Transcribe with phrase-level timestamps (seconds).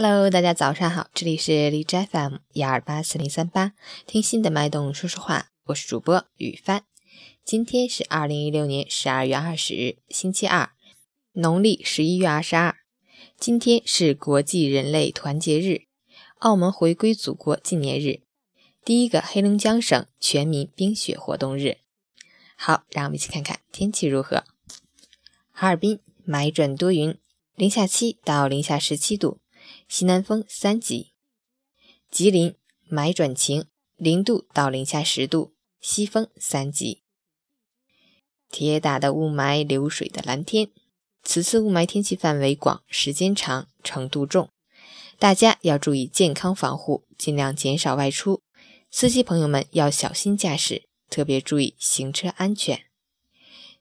[0.00, 3.72] Hello，大家早上好，这里是荔枝 FM 幺二八四零三八，
[4.06, 6.84] 听心的脉动说说话，我是主播雨帆。
[7.44, 10.70] 今天是二零一六年十二月二十日，星期二，
[11.32, 12.76] 农历十一月二十二。
[13.36, 15.88] 今天是国际人类团结日，
[16.36, 18.20] 澳门回归祖国纪念日，
[18.84, 21.78] 第一个黑龙江省全民冰雪活动日。
[22.54, 24.44] 好，让我们一起看看天气如何。
[25.50, 27.18] 哈尔滨霾转多云，
[27.56, 29.40] 零下七到零下十七度。
[29.88, 31.12] 西南风三级，
[32.10, 32.54] 吉林
[32.90, 37.02] 霾转晴，零度到零下十度，西风三级。
[38.50, 40.70] 铁打的雾霾，流水的蓝天。
[41.22, 44.48] 此次雾霾天气范围广，时间长，程度重，
[45.18, 48.40] 大家要注意健康防护，尽量减少外出。
[48.90, 52.86] 司机朋友们要小心驾驶，特别注意行车安全。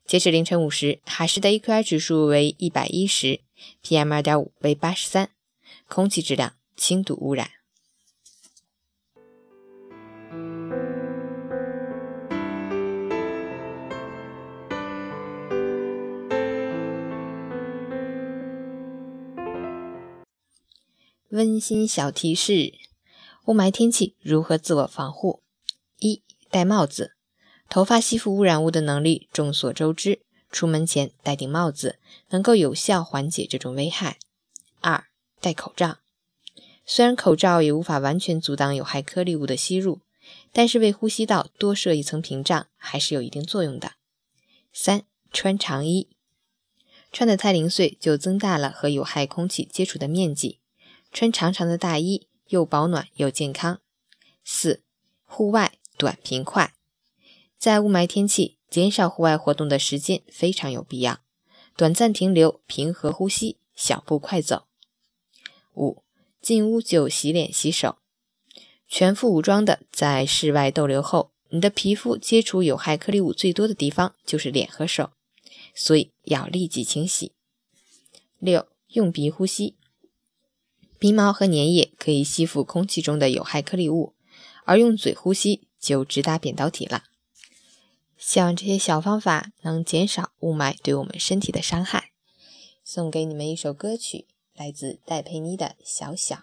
[0.05, 3.41] 截至凌晨五时，海市的 AQI 指数为一百一十
[3.83, 5.31] ，PM 二点五为八十三。
[5.87, 7.49] 空气质量轻度污染。
[21.29, 22.73] 温馨小提示：
[23.45, 25.41] 雾霾天气如何自我防护？
[25.99, 27.15] 一、戴帽子。
[27.69, 31.99] 头发吸附污染物的能力众所周知，出门前戴顶帽子
[32.29, 34.19] 能够有效缓解这种危害。
[34.79, 35.03] 二、
[35.39, 35.97] 戴口罩，
[36.85, 39.99] 虽然口罩也无法完全阻挡有害颗粒物的吸入，
[40.51, 43.93] 但是为呼吸道多设一层屏障还是有一定作用的。
[44.73, 46.07] 三、穿长衣，
[47.11, 50.59] 穿得太零碎就增大了和有害空气接触的面积，
[51.11, 53.79] 穿长长的大衣又保暖又健康。
[54.43, 54.83] 四、
[55.23, 56.73] 户外短平快，
[57.57, 61.19] 在雾霾天气，减少户外活动的时间非常有必要，
[61.75, 64.66] 短暂停留，平和呼吸，小步快走。
[65.77, 66.03] 五，
[66.41, 67.97] 进屋就洗脸洗手，
[68.87, 75.11] 全副武装的在室外逗留后，你的皮肤接触有害颗粒物最多的地方就是脸和手，
[75.75, 77.33] 所以要立即清洗。
[78.39, 79.75] 六，用鼻呼吸，
[80.97, 84.15] 鼻毛和粘液可以吸附空气中的有害颗粒物，
[84.65, 87.03] 而用嘴呼吸就直达扁桃体了。
[88.17, 92.11] 希望这些小方法能减少雾霾对我们身体的伤害。
[92.83, 94.25] 送给你们一首歌曲。
[94.57, 96.35] 来自戴佩妮的《小小》。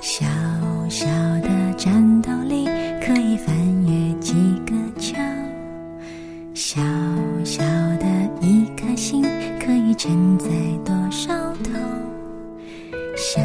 [0.00, 0.24] 小
[0.88, 1.06] 小
[1.42, 2.64] 的战斗力
[3.02, 4.32] 可以翻越几
[4.64, 5.20] 个桥，
[6.54, 6.80] 小
[7.44, 7.62] 小
[7.98, 8.06] 的
[8.40, 9.22] 一颗心
[9.60, 10.48] 可以承载
[10.86, 11.74] 多少痛，
[13.14, 13.42] 小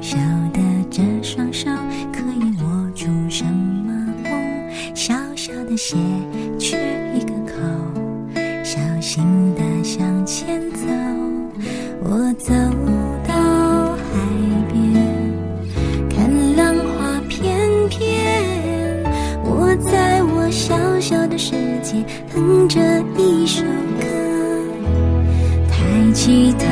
[0.00, 0.16] 小
[0.52, 1.68] 的这双手
[2.12, 3.92] 可以握住什么
[4.22, 5.96] 梦，小小的鞋
[6.60, 6.78] 缺
[7.12, 7.54] 一个口，
[8.62, 9.24] 小心
[9.56, 10.86] 的向前走，
[12.04, 12.77] 我走。
[21.82, 22.80] 界哼着
[23.16, 24.04] 一首歌，
[25.70, 26.64] 抬起头，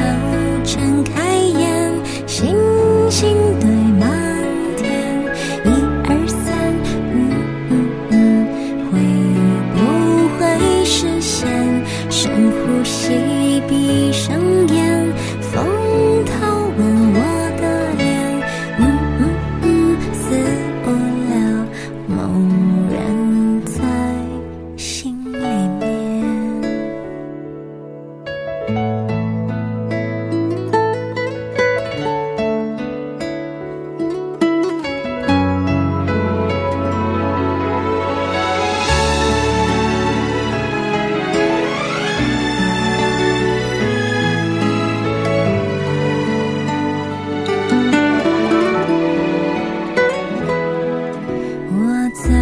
[52.26, 52.32] 走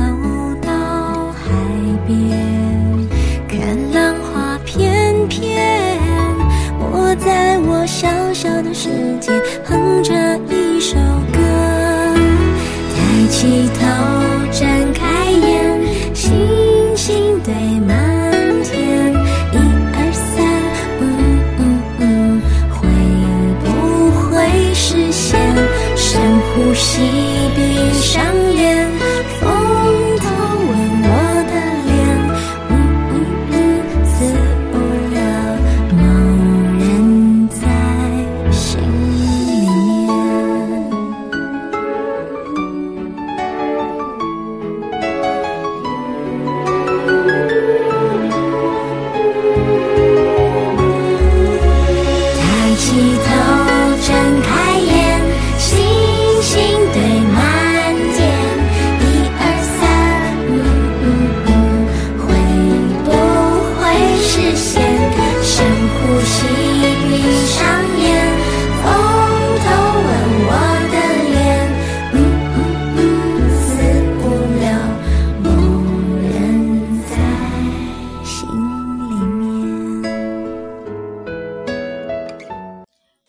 [0.63, 0.71] 到
[1.33, 1.51] 海
[2.07, 2.17] 边，
[3.47, 5.61] 看浪花翩翩。
[6.79, 8.89] 我在我小小的世
[9.21, 9.31] 界，
[9.65, 10.15] 哼着
[10.49, 10.97] 一首
[11.33, 11.39] 歌。
[12.95, 13.85] 抬起头，
[14.53, 16.33] 睁开眼，星
[16.97, 17.93] 星堆满
[18.63, 19.13] 天。
[19.53, 19.57] 一
[19.93, 20.47] 二三，
[21.01, 21.03] 嗯
[21.59, 21.63] 嗯
[21.99, 22.79] 嗯，会
[23.65, 23.67] 不
[24.31, 25.39] 会实现？
[25.95, 26.19] 深
[26.55, 27.34] 呼吸。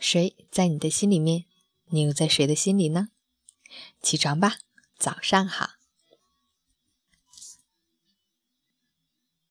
[0.05, 1.45] 谁在你的心里面？
[1.85, 3.07] 你又在谁的心里呢？
[4.03, 4.59] 起床吧，
[4.99, 5.74] 早上好。